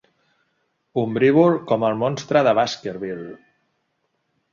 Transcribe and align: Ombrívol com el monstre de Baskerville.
Ombrívol 1.01 1.57
com 1.71 1.85
el 1.89 1.97
monstre 2.03 2.41
de 2.47 2.55
Baskerville. 2.61 3.29